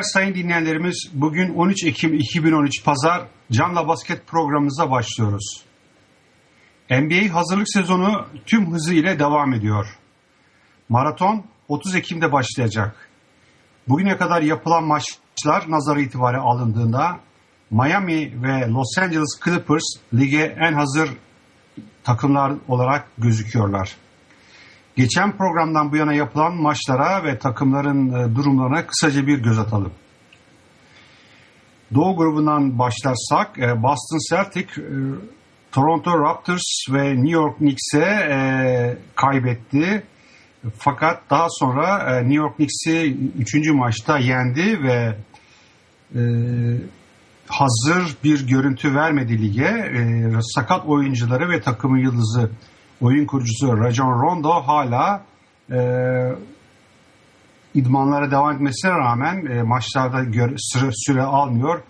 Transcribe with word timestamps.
günler 0.00 0.12
sayın 0.12 0.34
dinleyenlerimiz. 0.34 1.10
Bugün 1.12 1.54
13 1.54 1.84
Ekim 1.84 2.14
2013 2.14 2.84
Pazar 2.84 3.26
Canla 3.52 3.88
Basket 3.88 4.26
programımıza 4.26 4.90
başlıyoruz. 4.90 5.64
NBA 6.90 7.34
hazırlık 7.34 7.66
sezonu 7.68 8.26
tüm 8.46 8.72
hızı 8.72 8.94
ile 8.94 9.18
devam 9.18 9.54
ediyor. 9.54 9.86
Maraton 10.88 11.44
30 11.68 11.94
Ekim'de 11.94 12.32
başlayacak. 12.32 13.08
Bugüne 13.88 14.16
kadar 14.16 14.42
yapılan 14.42 14.84
maçlar 14.84 15.70
nazarı 15.70 16.00
itibari 16.00 16.36
alındığında 16.36 17.20
Miami 17.70 18.42
ve 18.42 18.68
Los 18.68 18.98
Angeles 18.98 19.40
Clippers 19.44 19.84
lige 20.14 20.56
en 20.60 20.72
hazır 20.72 21.10
takımlar 22.04 22.52
olarak 22.68 23.08
gözüküyorlar. 23.18 23.96
Geçen 24.96 25.36
programdan 25.36 25.92
bu 25.92 25.96
yana 25.96 26.12
yapılan 26.12 26.54
maçlara 26.54 27.24
ve 27.24 27.38
takımların 27.38 28.08
e, 28.08 28.36
durumlarına 28.36 28.86
kısaca 28.86 29.26
bir 29.26 29.38
göz 29.38 29.58
atalım. 29.58 29.92
Doğu 31.94 32.16
grubundan 32.16 32.78
başlarsak 32.78 33.58
e, 33.58 33.82
Boston 33.82 34.18
Celtic, 34.30 34.66
e, 34.80 34.86
Toronto 35.72 36.18
Raptors 36.18 36.62
ve 36.90 37.14
New 37.14 37.30
York 37.30 37.58
Knicks'e 37.58 38.98
kaybetti. 39.16 40.02
Fakat 40.78 41.30
daha 41.30 41.46
sonra 41.48 42.20
New 42.20 42.34
York 42.34 42.56
Knicks'i 42.56 43.16
3. 43.38 43.70
maçta 43.70 44.18
yendi 44.18 44.82
ve 44.82 45.16
hazır 47.48 48.16
bir 48.24 48.46
görüntü 48.46 48.94
vermedi 48.94 49.42
lige. 49.42 49.92
Sakat 50.42 50.86
oyuncuları 50.86 51.50
ve 51.50 51.60
takımın 51.60 51.98
yıldızı 51.98 52.50
oyun 53.00 53.26
kurucusu 53.26 53.78
Rajon 53.78 54.22
Rondo 54.22 54.50
hala 54.50 55.24
e, 55.70 55.78
idmanlara 57.74 58.30
devam 58.30 58.54
etmesine 58.54 58.90
rağmen 58.90 59.46
e, 59.46 59.62
maçlarda 59.62 60.24
gör, 60.24 60.52
süre, 60.56 60.90
süre 60.92 61.22
almıyor. 61.22 61.82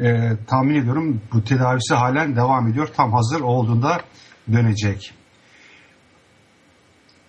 E, 0.00 0.30
tahmin 0.46 0.74
ediyorum 0.74 1.20
bu 1.32 1.44
tedavisi 1.44 1.94
halen 1.94 2.36
devam 2.36 2.68
ediyor. 2.68 2.88
Tam 2.96 3.12
hazır 3.12 3.40
olduğunda 3.40 4.00
dönecek. 4.52 5.14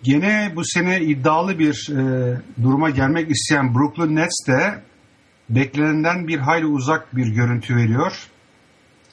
Gene 0.02 0.52
bu 0.56 0.64
sene 0.64 1.00
iddialı 1.00 1.58
bir 1.58 1.88
e, 1.90 2.36
duruma 2.62 2.90
gelmek 2.90 3.30
isteyen 3.30 3.74
Brooklyn 3.74 4.16
Nets 4.16 4.46
de 4.48 4.82
beklenenden 5.48 6.28
bir 6.28 6.38
hayli 6.38 6.66
uzak 6.66 7.16
bir 7.16 7.26
görüntü 7.26 7.76
veriyor. 7.76 8.28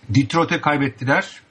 Detroit'e 0.09 0.61
kaybettiler. 0.61 1.41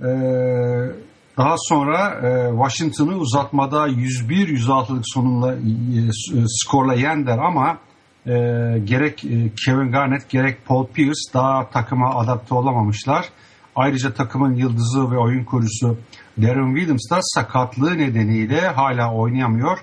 Eee 0.00 0.90
daha 1.36 1.54
sonra 1.58 2.20
e, 2.22 2.50
Washington'ı 2.50 3.16
uzatmada 3.16 3.88
101-106'lık 3.88 5.04
sonunda 5.04 5.54
e, 5.54 5.58
e, 5.58 6.44
skorla 6.46 6.94
yendiler 6.94 7.38
ama 7.38 7.78
gerek 8.84 9.18
Kevin 9.66 9.92
Garnett 9.92 10.30
gerek 10.30 10.66
Paul 10.66 10.86
Pierce 10.86 11.34
daha 11.34 11.70
takıma 11.70 12.14
adapte 12.14 12.54
olamamışlar. 12.54 13.28
Ayrıca 13.76 14.14
takımın 14.14 14.54
yıldızı 14.54 15.10
ve 15.10 15.18
oyun 15.18 15.44
kurucusu 15.44 15.98
Darren 16.42 16.74
Williams 16.74 17.10
da 17.10 17.18
sakatlığı 17.22 17.98
nedeniyle 17.98 18.60
hala 18.60 19.14
oynayamıyor 19.14 19.78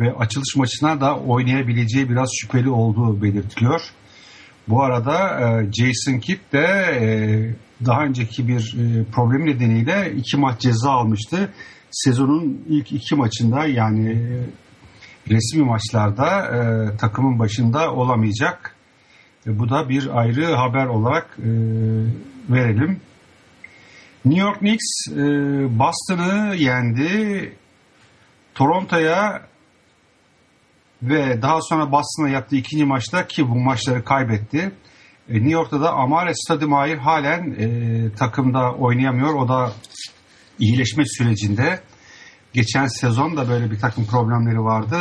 ve 0.00 0.14
açılış 0.16 0.56
maçına 0.56 1.00
da 1.00 1.16
oynayabileceği 1.16 2.10
biraz 2.10 2.28
şüpheli 2.40 2.70
olduğu 2.70 3.22
belirtiliyor. 3.22 3.80
Bu 4.68 4.82
arada 4.82 5.40
Jason 5.64 6.18
Kidd 6.18 6.52
de 6.52 7.56
daha 7.86 8.04
önceki 8.04 8.48
bir 8.48 8.76
e, 8.78 9.04
problem 9.04 9.46
nedeniyle 9.46 10.12
iki 10.16 10.36
maç 10.36 10.60
ceza 10.60 10.90
almıştı. 10.90 11.52
Sezonun 11.90 12.64
ilk 12.68 12.92
iki 12.92 13.14
maçında 13.14 13.66
yani 13.66 14.30
resmi 15.30 15.64
maçlarda 15.64 16.96
takımın 16.96 17.38
başında 17.38 17.94
olamayacak. 17.94 18.76
Bu 19.46 19.70
da 19.70 19.88
bir 19.88 20.18
ayrı 20.20 20.54
haber 20.54 20.86
olarak 20.86 21.38
verelim. 22.50 23.00
New 24.24 24.40
York 24.40 24.58
Knicks 24.58 25.16
Boston'ı 25.78 26.54
yendi. 26.56 27.52
Toronto'ya 28.54 29.42
ve 31.02 31.42
daha 31.42 31.60
sonra 31.60 31.92
Boston'a 31.92 32.28
yaptığı 32.28 32.56
ikinci 32.56 32.84
maçta 32.84 33.26
ki 33.26 33.48
bu 33.48 33.54
maçları 33.54 34.04
kaybetti. 34.04 34.72
E, 35.30 35.34
New 35.34 35.50
York'ta 35.50 35.80
da 35.80 35.92
Amare 35.92 36.34
Stoudemire 36.34 36.96
halen 36.96 37.54
e, 37.58 38.12
takımda 38.12 38.72
oynayamıyor. 38.72 39.34
O 39.34 39.48
da 39.48 39.72
iyileşme 40.58 41.04
sürecinde. 41.06 41.80
Geçen 42.52 42.86
sezon 42.86 43.36
da 43.36 43.48
böyle 43.48 43.70
bir 43.70 43.78
takım 43.78 44.06
problemleri 44.06 44.58
vardı. 44.58 44.96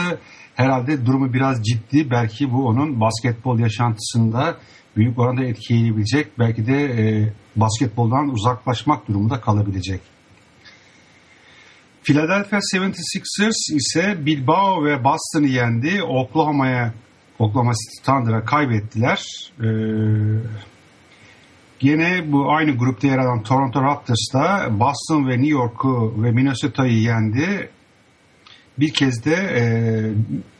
Herhalde 0.55 1.05
durumu 1.05 1.33
biraz 1.33 1.63
ciddi. 1.63 2.11
Belki 2.11 2.51
bu 2.51 2.67
onun 2.67 2.99
basketbol 2.99 3.59
yaşantısında 3.59 4.57
büyük 4.95 5.19
oranda 5.19 5.43
etkileyebilecek. 5.43 6.39
Belki 6.39 6.67
de 6.67 6.83
e, 6.83 7.33
basketboldan 7.55 8.29
uzaklaşmak 8.29 9.07
durumunda 9.07 9.41
kalabilecek. 9.41 10.01
Philadelphia 12.03 12.57
76ers 12.57 13.75
ise 13.75 14.25
Bilbao 14.25 14.85
ve 14.85 15.03
Boston'ı 15.03 15.47
yendi. 15.47 16.03
Oklahoma'ya 16.03 16.93
Oklahoma 17.39 17.71
City 17.73 18.05
Thunder'a 18.05 18.45
kaybettiler. 18.45 19.23
Ee, 19.63 19.65
Yine 21.81 22.31
bu 22.31 22.51
aynı 22.51 22.71
grupta 22.71 23.07
yer 23.07 23.17
alan 23.17 23.43
Toronto 23.43 23.83
Raptors 23.83 24.33
da 24.33 24.67
Boston 24.79 25.27
ve 25.27 25.31
New 25.31 25.47
York'u 25.47 26.23
ve 26.23 26.31
Minnesota'yı 26.31 27.01
yendi. 27.01 27.69
Bir 28.79 28.93
kez 28.93 29.25
de 29.25 29.33
e, 29.33 29.63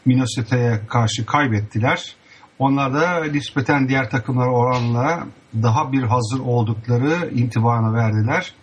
Minnesota'ya 0.05 0.87
karşı 0.87 1.25
kaybettiler. 1.25 2.15
Onlar 2.59 2.93
da 2.93 3.23
nispeten 3.23 3.89
diğer 3.89 4.09
takımlar 4.09 4.47
oranla 4.47 5.27
daha 5.53 5.91
bir 5.91 6.03
hazır 6.03 6.39
oldukları 6.39 7.31
intibanı 7.35 7.93
verdiler. 7.93 8.53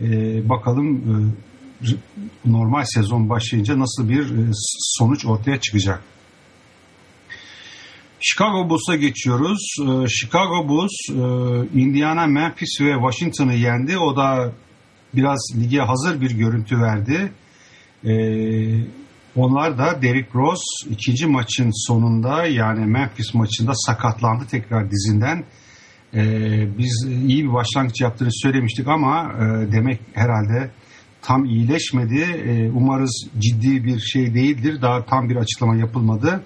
E, 0.00 0.08
bakalım 0.48 0.96
e, 0.96 1.14
normal 2.44 2.84
sezon 2.84 3.28
başlayınca 3.28 3.78
nasıl 3.78 4.08
bir 4.08 4.24
e, 4.30 4.50
sonuç 4.98 5.26
ortaya 5.26 5.60
çıkacak. 5.60 6.02
Chicago 8.26 8.70
Bulls'a 8.70 8.96
geçiyoruz. 8.96 9.76
E, 9.80 10.08
Chicago 10.08 10.68
Bulls 10.68 10.90
e, 11.10 11.14
Indiana, 11.80 12.26
Memphis 12.26 12.80
ve 12.80 12.92
Washington'ı 12.94 13.54
yendi. 13.54 13.98
O 13.98 14.16
da 14.16 14.52
biraz 15.14 15.40
lige 15.60 15.78
hazır 15.78 16.20
bir 16.20 16.30
görüntü 16.30 16.80
verdi. 16.80 17.32
Onlar 19.36 19.78
da 19.78 20.02
Derrick 20.02 20.28
Rose 20.34 20.90
ikinci 20.90 21.26
maçın 21.26 21.86
sonunda 21.88 22.46
yani 22.46 22.86
Memphis 22.86 23.34
maçında 23.34 23.72
sakatlandı 23.74 24.44
tekrar 24.50 24.90
dizinden. 24.90 25.44
Biz 26.78 27.06
iyi 27.28 27.44
bir 27.44 27.52
başlangıç 27.52 28.00
yaptığını 28.00 28.32
söylemiştik 28.32 28.88
ama 28.88 29.32
demek 29.72 30.00
herhalde 30.12 30.70
tam 31.22 31.44
iyileşmedi. 31.44 32.20
E, 32.20 32.70
umarız 32.70 33.28
ciddi 33.38 33.84
bir 33.84 33.98
şey 33.98 34.34
değildir. 34.34 34.82
Daha 34.82 35.04
tam 35.04 35.28
bir 35.28 35.36
açıklama 35.36 35.76
yapılmadı. 35.76 36.42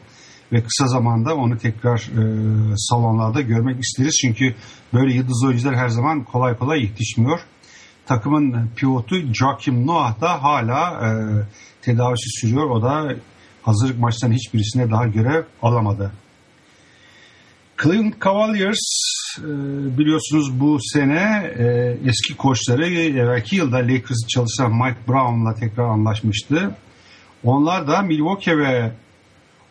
Ve 0.53 0.63
kısa 0.63 0.87
zamanda 0.87 1.35
onu 1.37 1.59
tekrar 1.59 1.99
e, 1.99 2.23
salonlarda 2.77 3.41
görmek 3.41 3.81
isteriz. 3.81 4.19
Çünkü 4.21 4.55
böyle 4.95 5.15
yıldız 5.15 5.45
oyuncular 5.45 5.77
her 5.77 5.89
zaman 5.89 6.25
kolay 6.25 6.59
kolay 6.59 6.83
yetişmiyor. 6.83 7.41
Takımın 8.07 8.71
pivotu 8.77 9.17
Joakim 9.35 9.87
Noah 9.87 10.21
da 10.21 10.43
hala 10.43 10.91
e, 10.91 11.11
tedavisi 11.83 12.41
sürüyor. 12.41 12.71
O 12.71 12.83
da 12.83 13.15
hazırlık 13.63 13.99
maçlarının 13.99 14.37
hiçbirisine 14.37 14.91
daha 14.91 15.07
görev 15.07 15.43
alamadı. 15.63 16.13
Cleveland 17.83 18.13
Cavaliers 18.25 18.79
e, 19.39 19.49
biliyorsunuz 19.99 20.61
bu 20.61 20.79
sene 20.81 21.53
e, 21.59 21.97
eski 22.05 22.37
koçları 22.37 22.87
evvelki 22.87 23.57
yılda 23.57 23.77
Lakers'ı 23.77 24.27
çalışan 24.29 24.73
Mike 24.73 24.99
Brown'la 25.09 25.55
tekrar 25.55 25.85
anlaşmıştı. 25.85 26.77
Onlar 27.45 27.89
da 27.89 28.03
Milwaukee 28.03 28.59
ve 28.59 28.93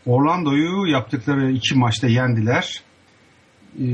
Orlando'yu 0.07 0.87
yaptıkları 0.87 1.51
iki 1.51 1.75
maçta 1.75 2.07
yendiler. 2.07 2.81
E, 3.79 3.85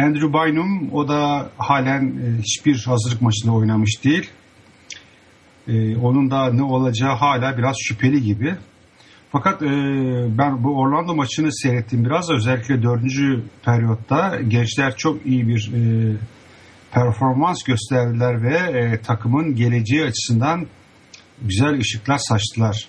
Andrew 0.00 0.32
Bynum 0.32 0.92
o 0.92 1.08
da 1.08 1.50
halen 1.58 2.14
hiçbir 2.42 2.84
hazırlık 2.86 3.22
maçında 3.22 3.52
oynamış 3.52 4.04
değil. 4.04 4.30
Onun 6.02 6.30
da 6.30 6.52
ne 6.52 6.62
olacağı 6.62 7.14
hala 7.14 7.58
biraz 7.58 7.74
şüpheli 7.78 8.22
gibi. 8.22 8.54
Fakat 9.32 9.62
e, 9.62 9.66
ben 10.38 10.64
bu 10.64 10.80
Orlando 10.80 11.14
maçını 11.14 11.52
seyrettim 11.52 12.04
biraz. 12.04 12.30
Özellikle 12.30 12.82
dördüncü 12.82 13.42
periyotta 13.64 14.40
gençler 14.48 14.96
çok 14.96 15.26
iyi 15.26 15.48
bir 15.48 15.72
e, 15.74 16.12
performans 16.92 17.62
gösterdiler 17.62 18.42
ve 18.42 18.78
e, 18.78 19.00
takımın 19.00 19.54
geleceği 19.54 20.04
açısından 20.04 20.66
güzel 21.42 21.78
ışıklar 21.78 22.18
saçtılar. 22.18 22.88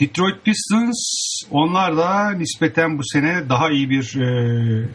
Detroit 0.00 0.44
Pistons 0.44 0.98
onlar 1.50 1.96
da 1.96 2.30
nispeten 2.30 2.98
bu 2.98 3.02
sene 3.04 3.48
daha 3.48 3.70
iyi 3.70 3.90
bir 3.90 4.16
e, 4.16 4.88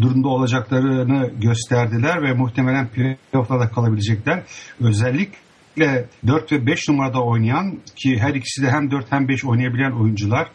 durumda 0.00 0.28
olacaklarını 0.28 1.30
gösterdiler 1.40 2.22
ve 2.22 2.32
muhtemelen 2.32 2.88
playoff'ta 2.88 3.70
kalabilecekler. 3.70 4.42
Özellikle 4.80 5.46
özellikle 5.76 6.08
4 6.26 6.52
ve 6.52 6.66
5 6.66 6.88
numarada 6.88 7.22
oynayan 7.22 7.78
ki 7.96 8.18
her 8.18 8.34
ikisi 8.34 8.62
de 8.62 8.70
hem 8.70 8.90
4 8.90 9.12
hem 9.12 9.28
5 9.28 9.44
oynayabilen 9.44 9.92
oyuncular 9.92 10.50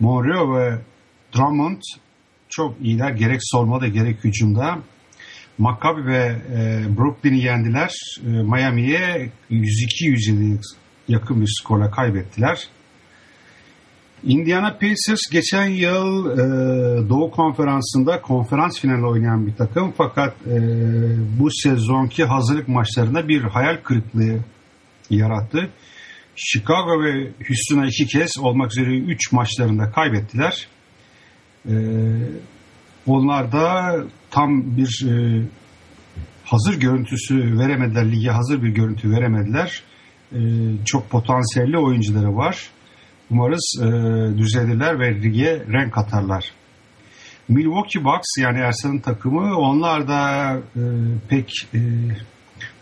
Monroe 0.00 0.58
ve 0.58 0.78
Drummond 1.36 1.82
çok 2.48 2.76
iyiler. 2.80 3.10
Gerek 3.10 3.40
savunmada 3.42 3.88
gerek 3.88 4.24
hücumda. 4.24 4.78
Maccabi 5.58 6.06
ve 6.06 6.36
e, 6.52 6.84
Brooklyn'i 6.96 7.40
yendiler. 7.40 7.90
E, 8.26 8.28
Miami'ye 8.28 9.30
102-107 9.50 10.58
yakın 11.08 11.40
bir 11.40 11.50
skorla 11.60 11.90
kaybettiler. 11.90 12.68
Indiana 14.26 14.72
Pacers 14.72 15.20
geçen 15.32 15.66
yıl 15.66 16.30
e, 16.30 16.38
Doğu 17.08 17.30
Konferansı'nda 17.30 18.20
konferans 18.22 18.80
finali 18.80 19.06
oynayan 19.06 19.46
bir 19.46 19.54
takım 19.54 19.94
fakat 19.96 20.34
e, 20.46 20.58
bu 21.38 21.48
sezonki 21.50 22.24
hazırlık 22.24 22.68
maçlarında 22.68 23.28
bir 23.28 23.42
hayal 23.42 23.76
kırıklığı 23.76 24.38
yarattı. 25.10 25.70
Chicago 26.36 27.02
ve 27.02 27.30
Houston'a 27.48 27.86
iki 27.86 28.06
kez 28.06 28.30
olmak 28.40 28.72
üzere 28.72 28.96
üç 28.96 29.32
maçlarında 29.32 29.90
kaybettiler. 29.90 30.68
E, 31.68 31.74
onlar 33.06 33.52
da 33.52 33.94
tam 34.30 34.76
bir 34.76 35.06
e, 35.08 35.42
hazır 36.44 36.80
görüntüsü 36.80 37.58
veremediler, 37.58 38.12
lige 38.12 38.30
hazır 38.30 38.62
bir 38.62 38.68
görüntü 38.68 39.10
veremediler. 39.10 39.82
E, 40.32 40.40
çok 40.84 41.10
potansiyelli 41.10 41.78
oyuncuları 41.78 42.36
var. 42.36 42.70
Umarız 43.30 43.76
e, 43.82 43.86
düzelirler 44.38 45.00
ve 45.00 45.22
lige 45.22 45.64
renk 45.72 45.92
katarlar. 45.92 46.44
Milwaukee 47.48 48.04
Bucks 48.04 48.28
yani 48.38 48.58
Ersan'ın 48.58 48.98
takımı 48.98 49.58
onlar 49.58 50.08
da 50.08 50.52
e, 50.76 50.82
pek 51.28 51.50
e, 51.74 51.78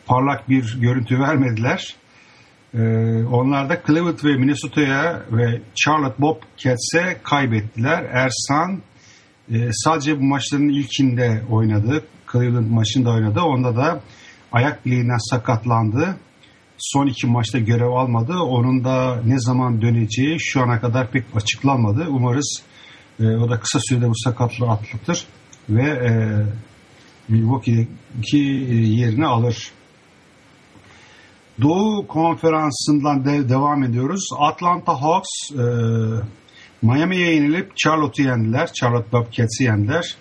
parlak 0.06 0.48
bir 0.48 0.78
görüntü 0.80 1.18
vermediler. 1.20 1.96
E, 2.74 2.80
onlar 3.24 3.68
da 3.68 3.82
Cleveland 3.86 4.24
ve 4.24 4.36
Minnesota'ya 4.36 5.22
ve 5.32 5.60
Charlotte 5.74 6.22
Bobcats'e 6.22 7.20
kaybettiler. 7.22 8.04
Ersan 8.12 8.82
e, 9.50 9.72
sadece 9.72 10.20
bu 10.20 10.24
maçların 10.24 10.68
ilkinde 10.68 11.42
oynadı. 11.50 12.04
Cleveland 12.32 12.70
maçında 12.70 13.10
oynadı. 13.10 13.40
Onda 13.40 13.76
da 13.76 14.00
ayak 14.52 14.86
bileğinden 14.86 15.30
sakatlandı 15.30 16.16
son 16.82 17.06
iki 17.06 17.26
maçta 17.26 17.58
görev 17.58 17.90
almadı. 17.90 18.32
Onun 18.32 18.84
da 18.84 19.22
ne 19.26 19.40
zaman 19.40 19.82
döneceği 19.82 20.36
şu 20.40 20.62
ana 20.62 20.80
kadar 20.80 21.10
pek 21.10 21.24
açıklanmadı. 21.34 22.06
Umarız 22.08 22.62
e, 23.20 23.26
o 23.26 23.50
da 23.50 23.60
kısa 23.60 23.78
sürede 23.82 24.08
bu 24.08 24.14
sakatlığı 24.16 24.70
atlatır 24.70 25.24
ve 25.68 25.88
e, 25.88 26.12
Milwaukee'deki 27.28 28.38
e, 28.70 28.74
yerini 28.74 29.26
alır. 29.26 29.72
Doğu 31.62 32.06
konferansından 32.06 33.24
de, 33.24 33.48
devam 33.48 33.84
ediyoruz. 33.84 34.28
Atlanta 34.38 35.02
Hawks 35.02 35.50
e, 35.52 35.64
Miami'ye 36.82 37.34
yenilip 37.34 37.76
Charlotte'u 37.76 38.26
yendiler. 38.26 38.70
Charlotte 38.72 39.12
Bobcats'i 39.12 39.64
yendiler. 39.64 40.16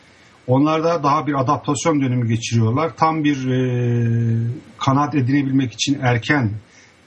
Onlar 0.47 0.83
da 0.83 1.03
daha 1.03 1.27
bir 1.27 1.41
adaptasyon 1.41 2.01
dönemi 2.01 2.27
geçiriyorlar. 2.27 2.95
Tam 2.97 3.23
bir 3.23 3.47
e, 3.47 4.47
kanat 4.77 5.15
edinebilmek 5.15 5.73
için 5.73 5.99
erken, 6.01 6.51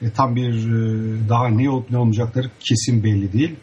e, 0.01 0.09
tam 0.09 0.35
bir 0.35 0.53
e, 0.53 1.29
daha 1.29 1.47
ne 1.47 1.69
olup 1.69 1.91
ne 1.91 1.97
olmayacakları 1.97 2.49
kesin 2.59 3.03
belli 3.03 3.33
değil. 3.33 3.55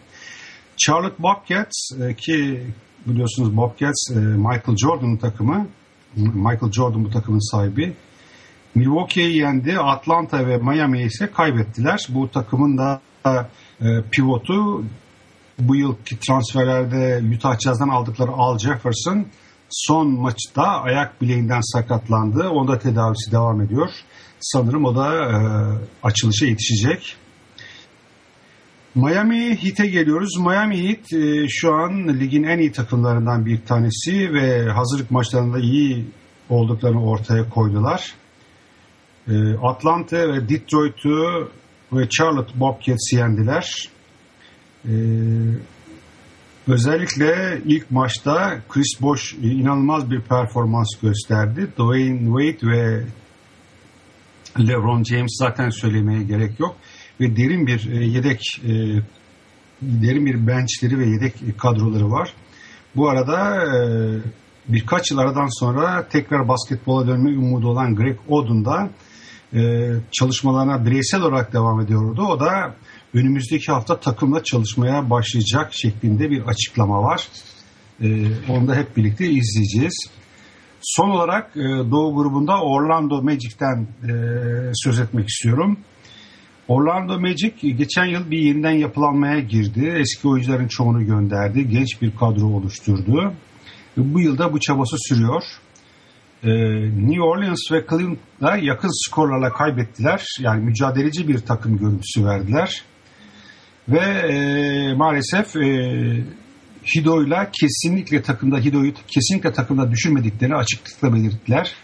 Charlotte 0.76 1.22
Bobcats 1.22 1.90
e, 2.00 2.14
ki 2.14 2.66
biliyorsunuz 3.06 3.56
Bobcats 3.56 4.10
e, 4.10 4.19
Michael 4.19 4.76
Jordan'ın 4.76 5.16
takımı. 5.16 5.66
Michael 6.16 6.72
Jordan 6.72 7.04
bu 7.04 7.10
takımın 7.10 7.50
sahibi. 7.52 7.92
Milwaukee'yi 8.74 9.36
yendi. 9.36 9.78
Atlanta 9.78 10.46
ve 10.46 10.56
Miami 10.56 11.02
ise 11.02 11.30
kaybettiler. 11.30 12.06
Bu 12.08 12.30
takımın 12.30 12.78
da 12.78 13.00
e, 13.26 13.40
pivotu 14.10 14.84
bu 15.58 15.76
yılki 15.76 16.19
transferlerde 16.19 17.22
Utah 17.36 17.58
Jazz'dan 17.58 17.88
aldıkları 17.88 18.30
Al 18.30 18.58
Jefferson 18.58 19.26
son 19.72 20.20
maçta 20.20 20.62
ayak 20.62 21.22
bileğinden 21.22 21.60
sakatlandı. 21.60 22.48
Onda 22.48 22.78
tedavisi 22.78 23.32
devam 23.32 23.60
ediyor. 23.60 23.88
Sanırım 24.40 24.84
o 24.84 24.96
da 24.96 25.14
e, 25.14 25.36
açılışa 26.02 26.46
yetişecek. 26.46 27.16
Miami 28.94 29.56
Heat'e 29.62 29.86
geliyoruz. 29.86 30.38
Miami 30.38 30.88
Heat 30.88 31.12
e, 31.12 31.48
şu 31.48 31.74
an 31.74 32.20
ligin 32.20 32.42
en 32.42 32.58
iyi 32.58 32.72
takımlarından 32.72 33.46
bir 33.46 33.60
tanesi 33.60 34.34
ve 34.34 34.70
hazırlık 34.70 35.10
maçlarında 35.10 35.58
iyi 35.58 36.06
olduklarını 36.48 37.04
ortaya 37.04 37.48
koydular. 37.48 38.14
E, 39.28 39.54
Atlanta 39.62 40.16
ve 40.16 40.48
Detroit'u 40.48 41.50
ve 41.92 42.08
Charlotte 42.08 42.60
Bobcats'i 42.60 43.16
yendiler. 43.16 43.88
E, 44.84 44.92
Özellikle 46.68 47.60
ilk 47.64 47.90
maçta 47.90 48.60
Chris 48.68 49.00
Bosh 49.00 49.34
inanılmaz 49.42 50.10
bir 50.10 50.20
performans 50.20 50.88
gösterdi. 51.02 51.68
Dwayne 51.78 52.26
Wade 52.26 52.72
ve 52.72 53.04
LeBron 54.58 55.04
James 55.04 55.36
zaten 55.38 55.70
söylemeye 55.70 56.22
gerek 56.22 56.60
yok. 56.60 56.76
Ve 57.20 57.36
derin 57.36 57.66
bir 57.66 57.90
e, 57.90 58.04
yedek 58.04 58.40
e, 58.64 58.72
derin 59.82 60.26
bir 60.26 60.46
benchleri 60.46 60.98
ve 60.98 61.06
yedek 61.06 61.58
kadroları 61.58 62.10
var. 62.10 62.34
Bu 62.96 63.08
arada 63.08 63.64
e, 63.64 63.78
birkaç 64.68 65.10
yıl 65.10 65.18
aradan 65.18 65.60
sonra 65.60 66.08
tekrar 66.08 66.48
basketbola 66.48 67.06
dönme 67.06 67.38
umudu 67.38 67.68
olan 67.68 67.94
Greg 67.94 68.18
Oden 68.28 68.64
da 68.64 68.90
çalışmalarına 70.12 70.86
bireysel 70.86 71.22
olarak 71.22 71.52
devam 71.52 71.80
ediyordu. 71.80 72.22
O 72.22 72.40
da 72.40 72.74
önümüzdeki 73.14 73.72
hafta 73.72 74.00
takımla 74.00 74.42
çalışmaya 74.42 75.10
başlayacak 75.10 75.68
şeklinde 75.72 76.30
bir 76.30 76.42
açıklama 76.42 77.02
var. 77.02 77.28
Ee, 78.00 78.26
onu 78.48 78.68
da 78.68 78.74
hep 78.74 78.96
birlikte 78.96 79.30
izleyeceğiz. 79.30 80.10
Son 80.82 81.10
olarak 81.10 81.56
e, 81.56 81.60
Doğu 81.60 82.14
grubunda 82.14 82.60
Orlando 82.62 83.22
Magic'ten 83.22 83.86
e, 84.02 84.12
söz 84.74 85.00
etmek 85.00 85.28
istiyorum. 85.28 85.78
Orlando 86.68 87.20
Magic 87.20 87.72
geçen 87.72 88.04
yıl 88.04 88.30
bir 88.30 88.38
yeniden 88.38 88.70
yapılanmaya 88.70 89.40
girdi. 89.40 89.94
Eski 89.96 90.28
oyuncuların 90.28 90.68
çoğunu 90.68 91.06
gönderdi. 91.06 91.68
Genç 91.68 92.02
bir 92.02 92.16
kadro 92.16 92.46
oluşturdu. 92.46 93.34
Bu 93.96 94.20
yılda 94.20 94.52
bu 94.52 94.60
çabası 94.60 94.96
sürüyor. 94.98 95.42
Ee, 96.44 96.50
New 97.08 97.22
Orleans 97.22 97.72
ve 97.72 97.84
Cleveland'da 97.90 98.56
yakın 98.56 99.08
skorlarla 99.08 99.52
kaybettiler. 99.52 100.26
Yani 100.40 100.64
mücadeleci 100.64 101.28
bir 101.28 101.38
takım 101.38 101.78
görüntüsü 101.78 102.24
verdiler. 102.24 102.84
Ve 103.89 103.98
e, 103.98 104.94
maalesef 104.94 105.56
e, 105.56 106.24
Hido'yla 106.96 107.51
kesinlikle 107.60 108.22
takımda 108.22 108.58
Hido'yu 108.58 108.93
kesinlikle 109.06 109.53
takımda 109.53 109.91
düşürmediklerini 109.91 110.56
açıklıkla 110.56 111.15
belirttiler. 111.15 111.74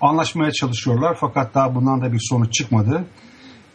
Anlaşmaya 0.00 0.52
çalışıyorlar 0.52 1.16
fakat 1.20 1.54
daha 1.54 1.74
bundan 1.74 2.00
da 2.00 2.12
bir 2.12 2.20
sonuç 2.30 2.52
çıkmadı. 2.52 3.04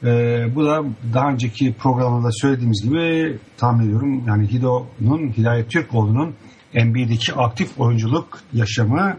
E, 0.03 0.07
bu 0.55 0.65
da 0.65 0.83
daha 1.13 1.29
önceki 1.31 1.73
programda 1.73 2.29
söylediğimiz 2.31 2.83
gibi 2.83 3.37
tahmin 3.57 3.85
ediyorum 3.85 4.23
yani 4.27 4.47
Hido'nun 4.51 5.33
Hidayet 5.37 5.71
Türkoğlu'nun 5.71 6.35
NBA'deki 6.73 7.33
aktif 7.33 7.79
oyunculuk 7.79 8.39
yaşamı 8.53 9.17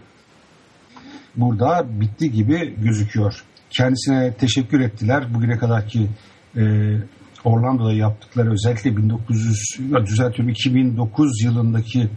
burada 1.35 1.85
bitti 2.01 2.31
gibi 2.31 2.75
gözüküyor. 2.83 3.43
Kendisine 3.69 4.33
teşekkür 4.33 4.79
ettiler. 4.79 5.33
Bugüne 5.33 5.57
kadarki 5.57 6.07
e, 6.57 6.61
Orlando'da 7.43 7.93
yaptıkları 7.93 8.51
özellikle 8.51 8.97
1900 8.97 9.77
düzeltiyorum 10.05 10.49
2009 10.49 11.43
yılındaki 11.43 12.09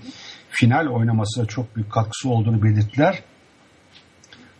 final 0.50 0.86
oynamasına 0.86 1.46
çok 1.46 1.76
büyük 1.76 1.92
katkısı 1.92 2.28
olduğunu 2.28 2.62
belirttiler. 2.62 3.22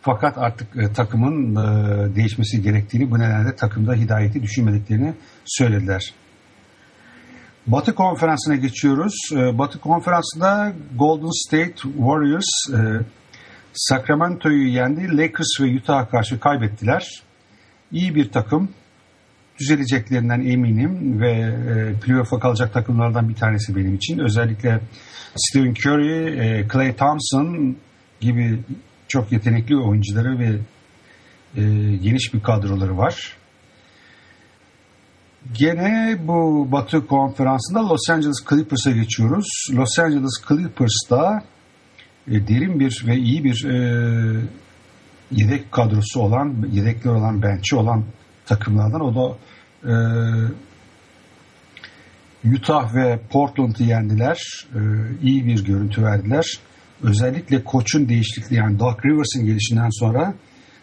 Fakat 0.01 0.39
artık 0.39 0.77
e, 0.77 0.93
takımın 0.93 1.57
e, 1.57 2.15
değişmesi 2.17 2.63
gerektiğini 2.63 3.11
bu 3.11 3.19
nedenle 3.19 3.57
takımda 3.57 3.95
hidayeti 3.95 4.43
düşünmediklerini 4.43 5.15
söylediler. 5.45 6.15
Batı 7.67 7.95
konferansına 7.95 8.55
geçiyoruz. 8.55 9.15
E, 9.33 9.59
Batı 9.59 9.81
konferansında 9.81 10.73
Golden 10.99 11.47
State 11.47 11.75
Warriors 11.75 12.51
e, 12.75 12.79
Sacramento'yu 13.73 14.69
yendi. 14.69 15.17
Lakers 15.17 15.61
ve 15.61 15.77
Utah'a 15.77 16.09
karşı 16.09 16.41
kaybettiler. 16.41 17.23
İyi 17.93 18.15
bir 18.15 18.33
takım 18.33 18.69
düzeleceklerinden 19.59 20.41
eminim 20.41 21.21
ve 21.21 21.31
e, 21.31 22.01
playoff'a 22.01 22.39
kalacak 22.39 22.73
takımlardan 22.73 23.29
bir 23.29 23.35
tanesi 23.35 23.77
benim 23.77 23.95
için. 23.95 24.19
Özellikle 24.19 24.81
Stephen 25.37 25.75
Curry, 25.75 26.41
e, 26.41 26.69
Clay 26.73 26.97
Thompson 26.97 27.77
gibi 28.21 28.61
çok 29.09 29.33
yetenekli 29.33 29.77
oyuncuları 29.77 30.39
ve 30.39 30.49
e, 31.57 31.63
geniş 31.97 32.35
bir 32.35 32.41
kadroları 32.41 32.99
var. 32.99 33.37
Gene 35.53 36.17
bu 36.27 36.69
Batı 36.73 37.07
konferansında 37.07 37.89
Los 37.89 38.11
Angeles 38.11 38.45
Clippers'a 38.51 38.91
geçiyoruz. 38.91 39.47
Los 39.73 39.99
Angeles 39.99 40.43
Clippers'ta 40.49 41.45
e, 42.29 42.49
derin 42.49 42.81
bir 42.81 43.05
ve 43.07 43.17
iyi 43.17 43.45
bir 43.45 43.65
e, 43.65 43.77
yedek 45.31 45.73
kadrosu 45.73 46.21
olan, 46.21 46.69
yedekler 46.73 47.11
olan, 47.11 47.43
bench'i 47.43 47.77
olan 47.77 48.05
takımlardan. 48.47 49.01
O 49.01 49.15
da 49.15 49.37
e, 49.91 49.95
Utah 52.55 52.95
ve 52.95 53.21
Portland'ı 53.31 53.83
yendiler. 53.83 54.67
E, 54.75 54.81
iyi 55.23 55.47
bir 55.47 55.65
görüntü 55.65 56.03
verdiler. 56.03 56.59
Özellikle 57.03 57.65
koçun 57.65 58.09
değişikliği 58.09 58.55
yani 58.55 58.79
Doug 58.79 59.05
Rivers'ın 59.05 59.47
gelişinden 59.47 59.91
sonra 59.91 60.35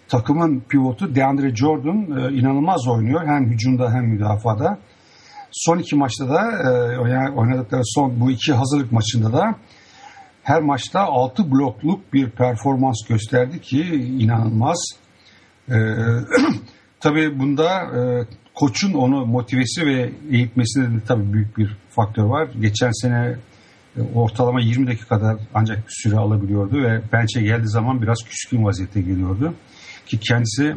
takımın 0.07 0.59
pivotu 0.69 1.15
DeAndre 1.15 1.55
Jordan 1.55 1.97
e, 1.97 2.33
inanılmaz 2.33 2.87
oynuyor. 2.87 3.25
Hem 3.25 3.51
hücumda 3.51 3.93
hem 3.93 4.05
müdafada. 4.05 4.79
Son 5.51 5.77
iki 5.77 5.95
maçta 5.95 6.29
da 6.29 6.41
e, 6.51 6.97
oynadıkları 7.29 7.81
son 7.85 8.19
bu 8.19 8.31
iki 8.31 8.53
hazırlık 8.53 8.91
maçında 8.91 9.33
da 9.33 9.55
her 10.43 10.61
maçta 10.61 10.99
6 10.99 11.51
blokluk 11.51 12.13
bir 12.13 12.29
performans 12.29 13.07
gösterdi 13.09 13.61
ki 13.61 13.81
inanılmaz. 14.19 14.77
E, 15.69 15.75
tabii 17.01 17.39
bunda 17.39 17.81
e, 17.81 18.01
koçun 18.53 18.93
onu 18.93 19.25
motivesi 19.25 19.85
ve 19.85 20.11
eğitmesinde 20.31 21.01
de 21.01 21.05
tabii 21.07 21.33
büyük 21.33 21.57
bir 21.57 21.77
faktör 21.89 22.23
var. 22.23 22.49
Geçen 22.61 22.91
sene 22.91 23.35
e, 23.97 24.01
ortalama 24.15 24.61
20 24.61 24.87
dakika 24.87 25.07
kadar 25.07 25.37
ancak 25.53 25.77
bir 25.77 25.93
süre 26.03 26.15
alabiliyordu 26.15 26.83
ve 26.83 27.01
bench'e 27.13 27.41
geldiği 27.41 27.67
zaman 27.67 28.01
biraz 28.01 28.17
küskün 28.29 28.63
vaziyette 28.63 29.01
geliyordu. 29.01 29.53
Ki 30.05 30.19
kendisi 30.19 30.75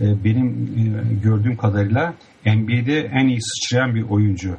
e, 0.00 0.24
benim 0.24 0.48
e, 0.48 1.14
gördüğüm 1.22 1.56
kadarıyla 1.56 2.14
NBA'de 2.46 3.00
en 3.00 3.28
iyi 3.28 3.38
sıçrayan 3.42 3.94
bir 3.94 4.02
oyuncu. 4.02 4.56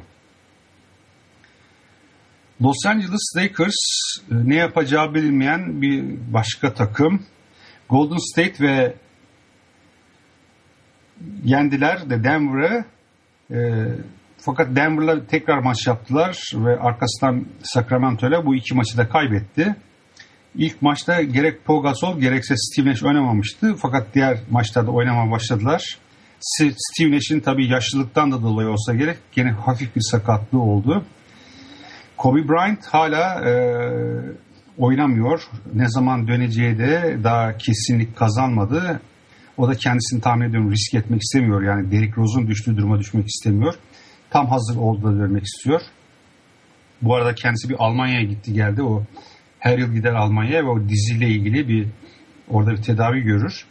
Los 2.62 2.86
Angeles 2.86 3.36
Lakers 3.36 3.74
ne 4.30 4.54
yapacağı 4.54 5.14
bilinmeyen 5.14 5.82
bir 5.82 6.04
başka 6.32 6.74
takım. 6.74 7.22
Golden 7.88 8.32
State 8.32 8.64
ve 8.64 8.94
yendiler 11.44 12.10
de 12.10 12.24
Denver'ı. 12.24 12.84
E, 13.50 13.58
fakat 14.38 14.76
Denver'la 14.76 15.26
tekrar 15.26 15.58
maç 15.58 15.86
yaptılar 15.86 16.38
ve 16.54 16.80
arkasından 16.80 17.46
Sacramento'yla 17.62 18.46
bu 18.46 18.54
iki 18.54 18.74
maçı 18.74 18.96
da 18.96 19.08
kaybetti. 19.08 19.76
İlk 20.54 20.82
maçta 20.82 21.22
gerek 21.22 21.64
Pau 21.64 21.82
Gasol 21.82 22.20
gerekse 22.20 22.54
Steve 22.56 22.90
Nash 22.90 23.02
oynamamıştı. 23.02 23.76
Fakat 23.76 24.14
diğer 24.14 24.38
maçlarda 24.50 24.90
oynamaya 24.90 25.30
başladılar. 25.30 25.98
Steve 26.40 27.10
Nash'in 27.10 27.40
tabii 27.40 27.68
yaşlılıktan 27.68 28.32
da 28.32 28.42
dolayı 28.42 28.68
olsa 28.68 28.94
gerek 28.94 29.18
gene 29.32 29.50
hafif 29.50 29.96
bir 29.96 30.00
sakatlığı 30.00 30.62
oldu. 30.62 31.04
Kobe 32.16 32.48
Bryant 32.48 32.86
hala 32.86 33.48
e, 33.48 33.52
oynamıyor. 34.78 35.42
Ne 35.74 35.88
zaman 35.88 36.28
döneceği 36.28 36.78
de 36.78 37.18
daha 37.24 37.56
kesinlik 37.56 38.16
kazanmadı. 38.16 39.00
O 39.60 39.68
da 39.68 39.74
kendisini 39.74 40.20
tahmin 40.20 40.48
ediyorum 40.48 40.72
risk 40.72 40.94
etmek 40.94 41.22
istemiyor. 41.22 41.62
Yani 41.62 41.90
Derrick 41.92 42.16
Rose'un 42.16 42.48
düştüğü 42.48 42.76
duruma 42.76 42.98
düşmek 42.98 43.26
istemiyor. 43.28 43.74
Tam 44.30 44.46
hazır 44.46 44.76
olduğunu 44.76 45.22
vermek 45.22 45.44
istiyor. 45.44 45.80
Bu 47.02 47.14
arada 47.14 47.34
kendisi 47.34 47.68
bir 47.68 47.76
Almanya'ya 47.78 48.22
gitti 48.22 48.52
geldi. 48.52 48.82
O 48.82 49.04
her 49.58 49.78
yıl 49.78 49.92
gider 49.92 50.14
Almanya'ya 50.14 50.64
ve 50.64 50.68
o 50.68 50.88
diziyle 50.88 51.28
ilgili 51.28 51.68
bir 51.68 51.86
orada 52.48 52.70
bir 52.70 52.82
tedavi 52.82 53.20
görür. 53.20 53.64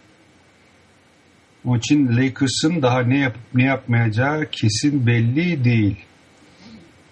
Onun 1.66 1.80
için 1.80 2.18
Lakers'ın 2.18 2.82
daha 2.82 3.02
ne 3.02 3.18
yapıp 3.18 3.42
ne 3.54 3.64
yapmayacağı 3.64 4.50
kesin 4.52 5.08
belli 5.08 5.64
değil. 5.64 5.96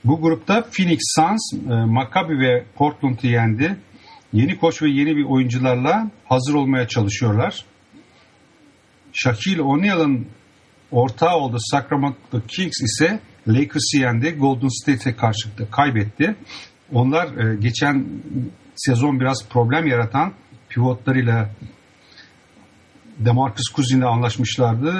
Bu 0.05 0.21
grupta 0.21 0.65
Phoenix 0.71 0.99
Suns, 1.15 1.53
e, 1.53 1.73
Maccabi 1.85 2.39
ve 2.39 2.63
Portland'ı 2.75 3.27
yendi. 3.27 3.77
Yeni 4.33 4.57
koç 4.57 4.81
ve 4.81 4.89
yeni 4.89 5.15
bir 5.15 5.23
oyuncularla 5.23 6.11
hazır 6.25 6.53
olmaya 6.53 6.87
çalışıyorlar. 6.87 7.65
Shaquille 9.17 9.61
O'Neal'ın 9.61 10.27
ortağı 10.91 11.35
olduğu 11.35 11.57
Sacramento 11.59 12.41
Kings 12.47 12.81
ise 12.81 13.19
Lakers'ı 13.47 13.97
yendi. 13.97 14.31
Golden 14.31 14.67
State'e 14.67 15.15
karşılıklı 15.15 15.71
kaybetti. 15.71 16.35
Onlar 16.93 17.37
e, 17.37 17.55
geçen 17.55 18.07
sezon 18.75 19.19
biraz 19.19 19.49
problem 19.49 19.87
yaratan 19.87 20.33
pivotlarıyla 20.69 21.49
Demarcus 23.19 23.75
Cousins'le 23.75 24.05
anlaşmışlardı. 24.05 24.93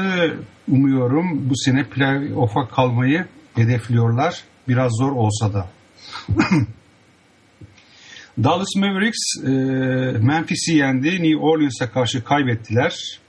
Umuyorum 0.68 1.50
bu 1.50 1.54
sene 1.56 1.84
playoff'a 1.84 2.68
kalmayı 2.68 3.26
hedefliyorlar. 3.56 4.44
Biraz 4.68 4.92
zor 5.00 5.12
olsa 5.12 5.54
da. 5.54 5.70
Dallas 8.44 8.76
Mavericks 8.76 9.44
e, 9.44 9.50
Memphis'i 10.26 10.76
yendi. 10.76 11.08
New 11.08 11.38
Orleans'a 11.38 11.92
karşı 11.92 12.24
kaybettiler. 12.24 13.20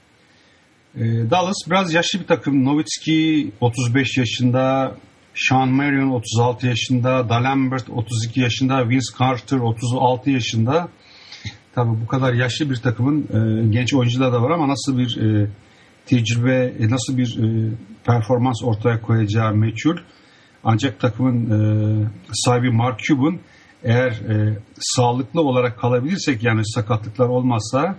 E, 0.99 1.29
Dallas 1.31 1.55
biraz 1.69 1.93
yaşlı 1.93 2.19
bir 2.19 2.27
takım. 2.27 2.65
Nowitzki 2.65 3.51
35 3.61 4.17
yaşında, 4.17 4.95
Sean 5.35 5.69
Marion 5.69 6.09
36 6.09 6.67
yaşında, 6.67 7.29
D'Alembert 7.29 7.89
32 7.89 8.39
yaşında, 8.39 8.89
Vince 8.89 9.17
Carter 9.19 9.57
36 9.57 10.29
yaşında. 10.29 10.89
Tabii 11.75 12.01
bu 12.01 12.07
kadar 12.07 12.33
yaşlı 12.33 12.69
bir 12.69 12.75
takımın 12.75 13.21
e, 13.21 13.67
genç 13.69 13.93
oyuncular 13.93 14.33
da 14.33 14.41
var 14.41 14.51
ama 14.51 14.67
nasıl 14.67 14.97
bir 14.97 15.17
e, 15.17 15.49
tecrübe, 16.05 16.73
e, 16.79 16.89
nasıl 16.89 17.17
bir 17.17 17.37
e, 17.37 17.71
performans 18.05 18.63
ortaya 18.63 19.01
koyacağı 19.01 19.55
meçhul. 19.55 19.97
Ancak 20.63 20.99
takımın 20.99 21.49
e, 21.49 22.07
sahibi 22.33 22.71
Mark 22.71 22.99
Cuban 22.99 23.39
eğer 23.83 24.11
e, 24.11 24.57
sağlıklı 24.79 25.41
olarak 25.41 25.79
kalabilirsek 25.79 26.43
yani 26.43 26.61
sakatlıklar 26.65 27.27
olmazsa 27.27 27.95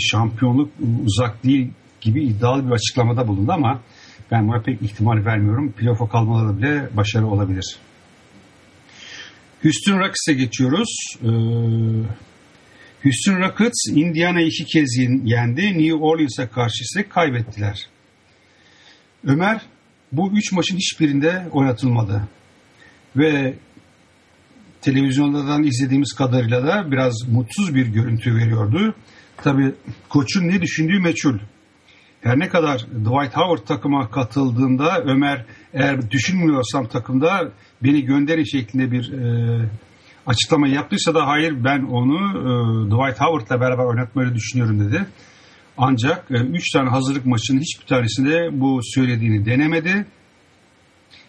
şampiyonluk 0.00 0.72
uzak 1.04 1.44
değil 1.44 1.70
gibi 2.00 2.24
iddialı 2.24 2.66
bir 2.66 2.72
açıklamada 2.72 3.28
bulundu 3.28 3.52
ama 3.52 3.80
ben 4.30 4.48
buna 4.48 4.60
pek 4.60 4.82
ihtimal 4.82 5.24
vermiyorum. 5.24 5.72
Playoff'a 5.72 6.08
kalmaları 6.08 6.58
bile 6.58 6.88
başarı 6.96 7.26
olabilir. 7.26 7.78
Houston 9.62 9.98
Rockets'e 9.98 10.32
geçiyoruz. 10.32 10.88
Ee, 11.22 11.28
Houston 13.02 13.40
Rockets 13.40 13.88
Indiana 13.90 14.40
iki 14.40 14.64
kez 14.64 14.96
yendi. 15.24 15.78
New 15.78 15.94
Orleans'a 15.94 16.48
karşı 16.48 16.82
ise 16.82 17.08
kaybettiler. 17.08 17.86
Ömer 19.26 19.60
bu 20.12 20.32
üç 20.32 20.52
maçın 20.52 20.76
hiçbirinde 20.76 21.46
oynatılmadı. 21.52 22.28
Ve 23.16 23.54
televizyonlardan 24.80 25.62
izlediğimiz 25.62 26.12
kadarıyla 26.12 26.66
da 26.66 26.90
biraz 26.90 27.28
mutsuz 27.28 27.74
bir 27.74 27.86
görüntü 27.86 28.36
veriyordu. 28.36 28.94
Tabii 29.36 29.74
koçun 30.08 30.48
ne 30.48 30.62
düşündüğü 30.62 31.00
meçhul. 31.00 31.38
Her 32.20 32.38
ne 32.38 32.48
kadar 32.48 32.78
Dwight 32.78 33.36
Howard 33.36 33.66
takıma 33.66 34.10
katıldığında 34.10 35.02
Ömer 35.06 35.44
eğer 35.74 36.10
düşünmüyorsam 36.10 36.86
takımda 36.86 37.52
beni 37.82 38.04
gönderin 38.04 38.44
şeklinde 38.44 38.90
bir 38.90 39.12
e, 39.12 39.68
açıklama 40.26 40.68
yaptıysa 40.68 41.14
da 41.14 41.26
hayır 41.26 41.64
ben 41.64 41.82
onu 41.82 42.16
e, 42.16 42.50
Dwight 42.86 43.20
Howard'la 43.20 43.60
beraber 43.60 43.84
oynatmayı 43.84 44.34
düşünüyorum 44.34 44.80
dedi. 44.80 45.06
Ancak 45.78 46.30
3 46.30 46.40
e, 46.40 46.44
üç 46.44 46.70
tane 46.72 46.90
hazırlık 46.90 47.26
maçının 47.26 47.60
hiçbir 47.60 47.86
tanesinde 47.86 48.60
bu 48.60 48.80
söylediğini 48.82 49.46
denemedi. 49.46 50.06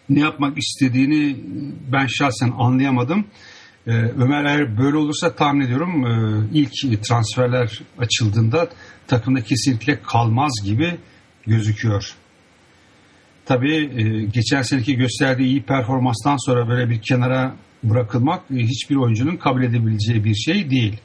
Ne 0.08 0.20
yapmak 0.20 0.58
istediğini 0.58 1.36
ben 1.92 2.06
şahsen 2.06 2.52
anlayamadım. 2.58 3.26
Ee, 3.86 3.92
Ömer 3.92 4.44
eğer 4.44 4.78
böyle 4.78 4.96
olursa 4.96 5.34
tahmin 5.34 5.66
ediyorum 5.66 6.06
e, 6.06 6.48
ilk 6.52 7.02
transferler 7.02 7.80
açıldığında 7.98 8.68
takımda 9.06 9.40
kesinlikle 9.40 10.02
kalmaz 10.02 10.52
gibi 10.64 10.96
gözüküyor. 11.46 12.14
Tabii 13.44 13.76
e, 13.76 14.24
geçen 14.24 14.62
seneki 14.62 14.96
gösterdiği 14.96 15.46
iyi 15.46 15.62
performanstan 15.62 16.36
sonra 16.46 16.68
böyle 16.68 16.90
bir 16.90 17.00
kenara 17.02 17.56
bırakılmak 17.82 18.42
e, 18.50 18.56
hiçbir 18.56 18.96
oyuncunun 18.96 19.36
kabul 19.36 19.62
edebileceği 19.62 20.24
bir 20.24 20.34
şey 20.34 20.70
değil. 20.70 20.96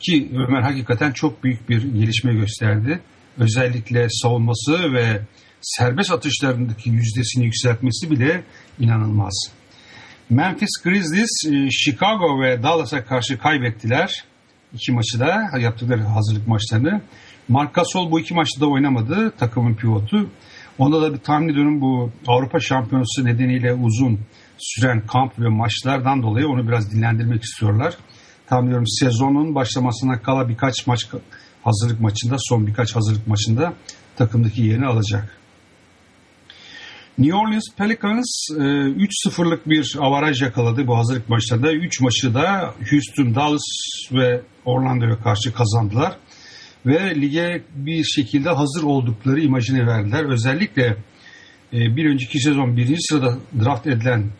Ki 0.00 0.30
Ömer 0.34 0.62
hakikaten 0.62 1.12
çok 1.12 1.44
büyük 1.44 1.68
bir 1.68 1.82
gelişme 1.82 2.34
gösterdi. 2.34 3.00
Özellikle 3.38 4.06
savunması 4.10 4.92
ve 4.92 5.20
serbest 5.60 6.12
atışlarındaki 6.12 6.90
yüzdesini 6.90 7.44
yükseltmesi 7.44 8.10
bile 8.10 8.44
inanılmaz. 8.80 9.57
Memphis 10.30 10.82
Grizzlies 10.84 11.30
e, 11.46 11.70
Chicago 11.70 12.40
ve 12.40 12.62
Dallas'a 12.62 13.04
karşı 13.04 13.38
kaybettiler. 13.38 14.24
İki 14.74 14.92
maçı 14.92 15.20
da 15.20 15.58
yaptıkları 15.58 16.02
hazırlık 16.02 16.48
maçlarını. 16.48 17.00
Mark 17.48 17.74
Gasol 17.74 18.10
bu 18.10 18.20
iki 18.20 18.34
maçta 18.34 18.60
da 18.60 18.66
oynamadı 18.66 19.30
takımın 19.30 19.74
pivotu. 19.74 20.30
Onda 20.78 21.02
da 21.02 21.14
bir 21.14 21.18
tahmin 21.18 21.48
ediyorum 21.48 21.80
bu 21.80 22.10
Avrupa 22.26 22.60
Şampiyonası 22.60 23.24
nedeniyle 23.24 23.74
uzun 23.74 24.20
süren 24.58 25.06
kamp 25.06 25.38
ve 25.38 25.48
maçlardan 25.48 26.22
dolayı 26.22 26.48
onu 26.48 26.68
biraz 26.68 26.92
dinlendirmek 26.92 27.42
istiyorlar. 27.42 27.94
Tahmin 28.46 28.66
ediyorum 28.66 28.86
sezonun 28.86 29.54
başlamasına 29.54 30.22
kala 30.22 30.48
birkaç 30.48 30.86
maç 30.86 31.08
hazırlık 31.64 32.00
maçında 32.00 32.36
son 32.38 32.66
birkaç 32.66 32.96
hazırlık 32.96 33.26
maçında 33.26 33.72
takımdaki 34.16 34.62
yerini 34.62 34.86
alacak. 34.86 35.37
New 37.18 37.34
Orleans 37.34 37.64
Pelicans 37.76 38.48
3-0'lık 38.50 39.66
e, 39.66 39.70
bir 39.70 39.96
avaraj 40.00 40.42
yakaladı 40.42 40.86
bu 40.86 40.98
hazırlık 40.98 41.28
maçlarında. 41.28 41.72
3 41.72 42.00
maçı 42.00 42.34
da 42.34 42.74
Houston, 42.90 43.34
Dallas 43.34 43.62
ve 44.12 44.40
Orlando'ya 44.64 45.18
karşı 45.18 45.52
kazandılar. 45.54 46.16
Ve 46.86 47.20
lige 47.20 47.62
bir 47.74 48.04
şekilde 48.04 48.48
hazır 48.50 48.82
oldukları 48.82 49.40
imajını 49.40 49.86
verdiler. 49.86 50.24
Özellikle 50.24 50.96
e, 51.72 51.96
bir 51.96 52.10
önceki 52.10 52.38
sezon 52.38 52.76
birinci 52.76 53.00
sırada 53.00 53.38
draft 53.64 53.86
edilen 53.86 54.30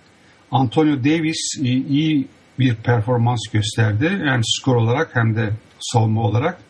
Antonio 0.50 1.04
Davis 1.04 1.58
e, 1.60 1.68
iyi 1.68 2.28
bir 2.58 2.74
performans 2.74 3.40
gösterdi. 3.52 4.22
Hem 4.24 4.40
skor 4.44 4.76
olarak 4.76 5.16
hem 5.16 5.36
de 5.36 5.50
savunma 5.80 6.22
olarak. 6.22 6.60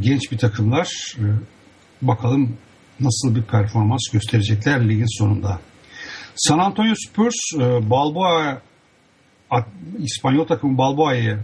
Genç 0.00 0.32
bir 0.32 0.38
takımlar 0.38 0.88
bakalım 2.02 2.56
nasıl 3.00 3.34
bir 3.34 3.42
performans 3.42 4.10
gösterecekler 4.12 4.88
ligin 4.88 5.18
sonunda. 5.18 5.60
San 6.36 6.58
Antonio 6.58 6.94
Spurs 7.08 7.34
e, 7.54 7.90
Balboa 7.90 8.62
İspanyol 9.98 10.46
takımı 10.46 10.78
Balboa'yı 10.78 11.38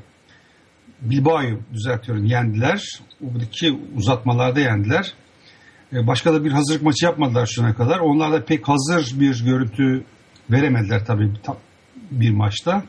Bilbao'yu 1.00 1.60
düzeltiyorum 1.72 2.24
yendiler. 2.24 3.00
Oradaki 3.32 3.78
uzatmalarda 3.96 4.60
yendiler. 4.60 5.12
E, 5.92 6.06
başka 6.06 6.34
da 6.34 6.44
bir 6.44 6.52
hazırlık 6.52 6.82
maçı 6.82 7.04
yapmadılar 7.04 7.46
şuna 7.46 7.74
kadar. 7.74 7.98
Onlar 7.98 8.32
da 8.32 8.44
pek 8.44 8.68
hazır 8.68 9.20
bir 9.20 9.44
görüntü 9.44 10.04
veremediler 10.50 11.06
tabii 11.06 11.32
bir 12.10 12.30
maçta. 12.30 12.84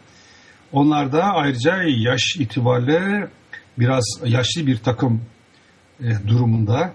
Onlar 0.72 1.12
da 1.12 1.24
ayrıca 1.24 1.84
yaş 1.84 2.36
itibariyle 2.40 3.28
biraz 3.80 4.04
yaşlı 4.26 4.68
bir 4.68 4.78
takım 4.78 5.22
e, 6.00 6.28
durumunda. 6.28 6.94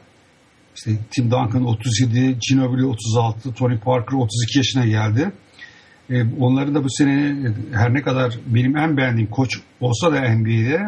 İşte 0.76 0.90
Tim 1.10 1.24
Duncan 1.24 1.64
37, 1.64 2.38
Ginobili 2.48 2.86
36, 2.86 3.54
Tony 3.54 3.78
Parker 3.78 4.16
32 4.16 4.58
yaşına 4.58 4.86
geldi. 4.86 5.32
E, 6.10 6.22
onların 6.22 6.74
da 6.74 6.84
bu 6.84 6.90
sene 6.90 7.36
her 7.72 7.94
ne 7.94 8.02
kadar 8.02 8.38
benim 8.46 8.76
en 8.76 8.96
beğendiğim 8.96 9.30
koç 9.30 9.60
olsa 9.80 10.12
da 10.12 10.20
NBA'de 10.20 10.80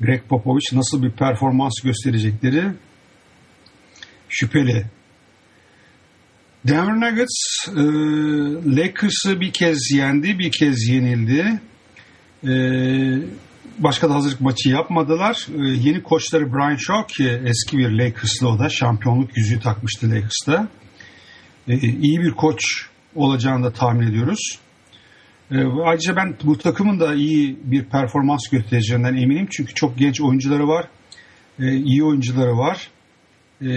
Greg 0.00 0.22
Popovich 0.28 0.72
nasıl 0.72 1.02
bir 1.02 1.10
performans 1.10 1.80
gösterecekleri 1.84 2.64
şüpheli. 4.28 4.86
Denver 6.64 6.94
Nuggets 6.94 7.68
e, 7.68 7.82
Lakers'ı 8.76 9.40
bir 9.40 9.52
kez 9.52 9.90
yendi, 9.94 10.38
bir 10.38 10.52
kez 10.52 10.88
yenildi. 10.88 11.60
E, 12.44 12.52
başka 13.78 14.10
da 14.10 14.14
hazırlık 14.14 14.40
maçı 14.40 14.68
yapmadılar. 14.68 15.46
E, 15.54 15.62
yeni 15.62 16.02
koçları 16.02 16.52
Brian 16.52 16.76
Shaw 16.76 17.14
ki 17.14 17.40
eski 17.44 17.78
bir 17.78 17.90
Lakers'lı 17.90 18.48
o 18.48 18.58
da 18.58 18.68
şampiyonluk 18.68 19.36
yüzüğü 19.36 19.60
takmıştı 19.60 20.10
Lakers'ta. 20.10 20.68
E, 21.68 21.78
iyi 21.78 22.20
bir 22.20 22.30
koç 22.30 22.62
olacağını 23.14 23.64
da 23.64 23.72
tahmin 23.72 24.06
ediyoruz. 24.06 24.58
E, 25.50 25.56
ayrıca 25.84 26.16
ben 26.16 26.36
bu 26.44 26.58
takımın 26.58 27.00
da 27.00 27.14
iyi 27.14 27.58
bir 27.64 27.84
performans 27.84 28.48
göstereceğinden 28.48 29.16
eminim. 29.16 29.48
Çünkü 29.50 29.74
çok 29.74 29.98
genç 29.98 30.20
oyuncuları 30.20 30.68
var. 30.68 30.88
E, 31.58 31.76
iyi 31.76 32.04
oyuncuları 32.04 32.58
var. 32.58 32.88
E, 33.62 33.68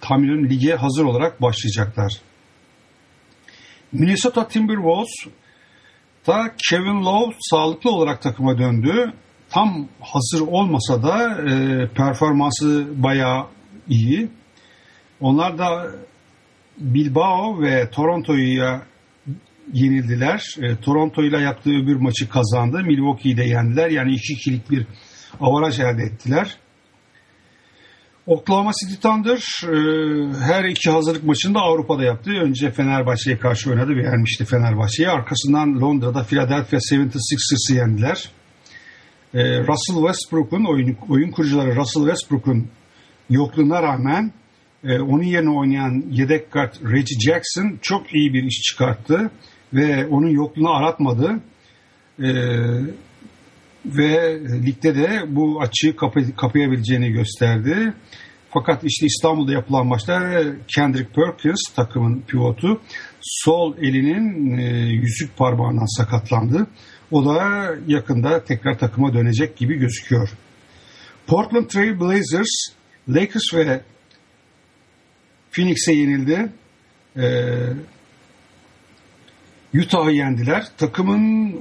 tahmin 0.00 0.24
ediyorum 0.24 0.50
lige 0.50 0.74
hazır 0.74 1.04
olarak 1.04 1.42
başlayacaklar. 1.42 2.12
Minnesota 3.92 4.48
Timberwolves 4.48 5.10
da 6.26 6.54
Kevin 6.70 7.04
Love 7.04 7.34
sağlıklı 7.40 7.90
olarak 7.90 8.22
takıma 8.22 8.58
döndü. 8.58 9.12
Tam 9.50 9.88
hazır 10.00 10.46
olmasa 10.46 11.02
da 11.02 11.42
e, 11.50 11.88
performansı 11.88 12.88
bayağı 13.02 13.46
iyi. 13.88 14.28
Onlar 15.20 15.58
da 15.58 15.90
Bilbao 16.78 17.62
ve 17.62 17.90
Toronto'ya 17.90 18.82
yenildiler. 19.72 20.56
E, 20.62 20.76
Toronto 20.76 21.22
ile 21.22 21.40
yaptığı 21.40 21.70
öbür 21.70 21.96
maçı 21.96 22.28
kazandı. 22.28 22.82
Milwaukee'yi 22.84 23.36
de 23.36 23.44
yendiler. 23.44 23.90
Yani 23.90 24.12
iki 24.12 24.32
ikilik 24.32 24.70
bir 24.70 24.86
avaraj 25.40 25.80
elde 25.80 26.02
ettiler. 26.02 26.56
Oklahoma 28.28 28.72
City 28.72 29.00
Thunder 29.00 29.38
e, 29.64 30.44
her 30.44 30.64
iki 30.64 30.90
hazırlık 30.90 31.24
maçını 31.24 31.54
da 31.54 31.60
Avrupa'da 31.60 32.04
yaptı. 32.04 32.30
Önce 32.30 32.70
Fenerbahçe'ye 32.70 33.38
karşı 33.38 33.70
oynadı 33.70 33.96
ve 33.96 34.02
yenmişti 34.02 34.44
Fenerbahçe'yi. 34.44 35.08
Arkasından 35.08 35.80
Londra'da 35.80 36.22
Philadelphia 36.24 36.76
76ers'ı 36.76 37.74
yendiler. 37.74 38.30
E, 39.34 39.60
Russell 39.60 39.96
Westbrook'un 39.96 40.64
oyun, 40.64 40.96
oyun 41.08 41.30
kurucuları 41.30 41.76
Russell 41.76 42.02
Westbrook'un 42.02 42.68
yokluğuna 43.30 43.82
rağmen 43.82 44.32
e, 44.84 44.98
onun 45.00 45.22
yerine 45.22 45.50
oynayan 45.50 46.04
yedek 46.10 46.50
kart 46.50 46.80
Reggie 46.82 47.20
Jackson 47.26 47.78
çok 47.82 48.14
iyi 48.14 48.34
bir 48.34 48.42
iş 48.42 48.60
çıkarttı 48.62 49.30
ve 49.72 50.06
onun 50.06 50.28
yokluğunu 50.28 50.70
aratmadı. 50.70 51.40
E, 52.22 52.28
ve 53.96 54.40
ligde 54.66 54.94
de 54.94 55.22
bu 55.28 55.60
açığı 55.60 55.96
kapay 55.96 56.34
kapayabileceğini 56.36 57.12
gösterdi. 57.12 57.92
Fakat 58.50 58.84
işte 58.84 59.06
İstanbul'da 59.06 59.52
yapılan 59.52 59.86
maçta 59.86 60.42
Kendrick 60.76 61.12
Perkins 61.12 61.74
takımın 61.76 62.20
pivotu 62.20 62.80
sol 63.20 63.76
elinin 63.76 64.58
e, 64.58 64.64
yüzük 64.88 65.36
parmağından 65.36 65.98
sakatlandı. 65.98 66.66
O 67.10 67.24
da 67.24 67.68
yakında 67.86 68.44
tekrar 68.44 68.78
takıma 68.78 69.14
dönecek 69.14 69.56
gibi 69.56 69.78
gözüküyor. 69.78 70.28
Portland 71.26 71.66
Trail 71.66 72.00
Blazers, 72.00 72.50
Lakers 73.08 73.54
ve 73.54 73.80
Phoenix'e 75.52 75.92
yenildi. 75.92 76.52
Ee, 77.16 77.22
Utah'ı 79.78 80.12
yendiler. 80.12 80.64
Takımın 80.78 81.54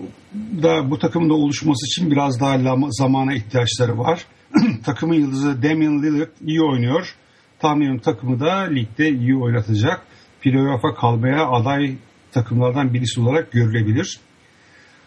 da 0.63 0.91
bu 0.91 0.99
takımın 0.99 1.29
da 1.29 1.33
oluşması 1.33 1.85
için 1.85 2.11
biraz 2.11 2.39
daha 2.39 2.57
zamana 2.89 3.33
ihtiyaçları 3.33 3.97
var. 3.97 4.25
takımın 4.85 5.15
yıldızı 5.15 5.63
Damian 5.63 6.03
Lillard 6.03 6.31
iyi 6.45 6.61
oynuyor. 6.61 7.15
Tahminim 7.59 7.99
takımı 7.99 8.39
da 8.39 8.53
ligde 8.53 9.09
iyi 9.09 9.35
oynatacak. 9.35 10.01
Playoff'a 10.41 10.95
kalmaya 10.95 11.47
aday 11.47 11.95
takımlardan 12.31 12.93
birisi 12.93 13.21
olarak 13.21 13.51
görülebilir. 13.51 14.19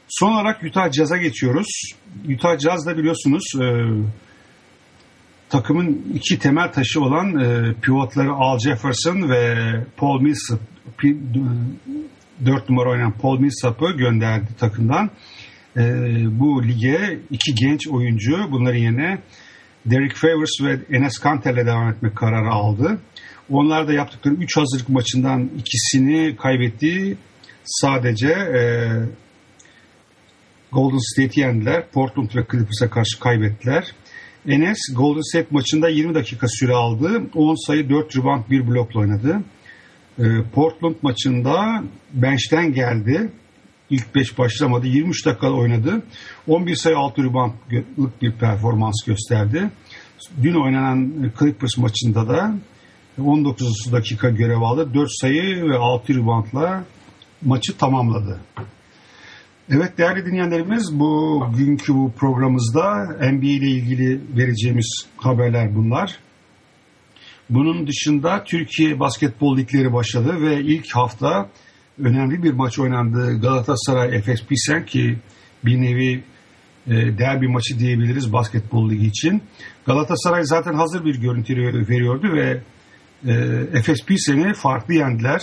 Son 0.09 0.33
olarak 0.33 0.63
Utah 0.65 0.93
Jazz'a 0.93 1.17
geçiyoruz. 1.17 1.67
Utah 2.35 2.59
Jazz 2.59 2.87
da 2.87 2.97
biliyorsunuz 2.97 3.45
e, 3.61 3.67
takımın 5.49 6.13
iki 6.15 6.39
temel 6.39 6.73
taşı 6.73 7.01
olan 7.01 7.39
e, 7.39 7.75
pivotları 7.83 8.33
Al 8.33 8.59
Jefferson 8.59 9.29
ve 9.31 9.57
Paul 9.97 10.21
Millsap 10.21 10.61
4 12.47 12.69
numara 12.69 12.91
oynayan 12.91 13.13
Paul 13.13 13.39
Millsap'ı 13.39 13.93
gönderdi 13.97 14.49
takımdan. 14.59 15.11
E, 15.77 15.83
bu 16.41 16.65
lige 16.65 17.21
iki 17.31 17.55
genç 17.55 17.89
oyuncu 17.89 18.49
bunların 18.51 18.79
yerine 18.79 19.19
Derek 19.87 20.15
Favors 20.15 20.61
ve 20.63 20.97
Enes 20.97 21.19
Kanter'le 21.19 21.67
devam 21.67 21.89
etmek 21.89 22.17
kararı 22.17 22.51
aldı. 22.51 22.99
Onlar 23.51 23.89
da 23.89 23.93
yaptıkları 23.93 24.35
3 24.35 24.57
hazırlık 24.57 24.89
maçından 24.89 25.51
ikisini 25.59 26.37
kaybetti. 26.37 27.17
Sadece 27.65 28.29
e, 28.29 28.63
Golden 30.73 30.99
State'i 30.99 31.41
yendiler. 31.41 31.91
Portland 31.93 32.29
ve 32.37 32.47
Clippers'a 32.51 32.91
karşı 32.91 33.21
kaybettiler. 33.21 33.85
Enes 34.49 34.79
Golden 34.97 35.31
State 35.31 35.49
maçında 35.51 35.89
20 35.89 36.15
dakika 36.15 36.47
süre 36.49 36.73
aldı. 36.75 37.23
10 37.35 37.67
sayı 37.67 37.91
4 37.91 38.17
rebound 38.17 38.51
1 38.51 38.67
blokla 38.67 39.01
oynadı. 39.01 39.41
Ee, 40.19 40.23
Portland 40.55 40.95
maçında 41.03 41.83
bench'ten 42.13 42.73
geldi. 42.73 43.33
İlk 43.91 44.15
5 44.15 44.39
başlamadı. 44.39 44.87
23 44.87 45.27
dakika 45.27 45.53
oynadı. 45.53 46.03
11 46.49 46.75
sayı 46.77 46.97
6 46.97 47.23
reboundlık 47.25 48.23
bir 48.23 48.33
performans 48.33 49.05
gösterdi. 49.07 49.71
Dün 50.43 50.55
oynanan 50.55 51.31
Clippers 51.39 51.79
maçında 51.79 52.29
da 52.29 52.55
19 53.25 53.93
dakika 53.93 54.31
görev 54.31 54.61
aldı. 54.61 54.95
4 54.95 55.09
sayı 55.13 55.71
ve 55.71 55.77
6 55.77 56.15
reboundla 56.15 56.85
maçı 57.43 57.79
tamamladı. 57.79 58.41
Evet 59.71 59.99
değerli 59.99 60.27
dinleyenlerimiz 60.27 60.91
bu 60.93 61.45
günkü 61.59 61.95
bu 61.95 62.13
programımızda 62.13 63.05
NBA 63.33 63.47
ile 63.47 63.69
ilgili 63.69 64.21
vereceğimiz 64.37 65.07
haberler 65.17 65.77
bunlar. 65.77 66.19
Bunun 67.51 67.87
dışında 67.87 68.45
Türkiye 68.45 69.01
basketbol 69.01 69.57
ligleri 69.57 69.93
başladı 69.93 70.41
ve 70.41 70.61
ilk 70.61 70.95
hafta 70.95 71.51
önemli 71.99 72.43
bir 72.43 72.53
maç 72.53 72.79
oynandı. 72.79 73.41
Galatasaray 73.41 74.17
Efes 74.17 74.47
Pilsen 74.47 74.87
ki 74.87 75.19
bir 75.65 75.81
nevi 75.81 76.25
e, 76.87 77.19
değer 77.19 77.41
bir 77.41 77.47
maçı 77.47 77.79
diyebiliriz 77.79 78.33
basketbol 78.33 78.91
ligi 78.91 79.07
için. 79.07 79.43
Galatasaray 79.87 80.45
zaten 80.45 80.75
hazır 80.75 81.05
bir 81.05 81.21
görüntü 81.21 81.57
veriyordu 81.89 82.33
ve 82.33 82.63
e, 83.27 83.33
Efes 83.79 84.05
Pilsen'i 84.07 84.55
farklı 84.55 84.95
yendiler. 84.95 85.43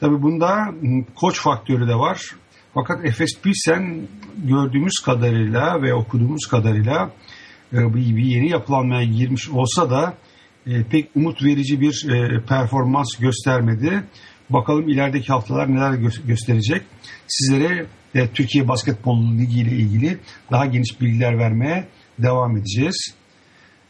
Tabi 0.00 0.22
bunda 0.22 0.74
koç 1.14 1.40
faktörü 1.40 1.88
de 1.88 1.94
var. 1.94 2.20
Fakat 2.74 3.04
Efes 3.04 3.40
Pilsen 3.42 4.08
gördüğümüz 4.36 4.94
kadarıyla 5.04 5.82
ve 5.82 5.94
okuduğumuz 5.94 6.46
kadarıyla 6.46 7.10
e, 7.72 7.94
bir 7.94 8.24
yeni 8.24 8.50
yapılanmaya 8.50 9.04
girmiş 9.04 9.50
olsa 9.50 9.90
da 9.90 10.14
e, 10.66 10.82
pek 10.90 11.10
umut 11.14 11.44
verici 11.44 11.80
bir 11.80 12.08
e, 12.10 12.40
performans 12.46 13.16
göstermedi. 13.20 14.04
Bakalım 14.50 14.88
ilerideki 14.88 15.28
haftalar 15.28 15.74
neler 15.74 15.94
gösterecek. 16.26 16.82
Sizlere 17.28 17.86
Türkiye 18.34 18.68
Basketbol 18.68 19.38
Ligi 19.38 19.60
ile 19.60 19.70
ilgili 19.70 20.18
daha 20.50 20.66
geniş 20.66 21.00
bilgiler 21.00 21.38
vermeye 21.38 21.88
devam 22.18 22.56
edeceğiz. 22.56 23.14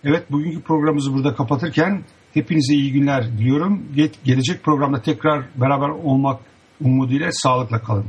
Evet 0.04 0.32
bugünkü 0.32 0.60
programımızı 0.60 1.14
burada 1.14 1.34
kapatırken 1.34 2.04
Hepinize 2.34 2.74
iyi 2.74 2.92
günler 2.92 3.38
diliyorum. 3.38 3.82
Gelecek 4.24 4.62
programda 4.62 5.02
tekrar 5.02 5.44
beraber 5.56 5.88
olmak 5.88 6.40
umuduyla 6.80 7.28
sağlıkla 7.32 7.82
kalın. 7.82 8.06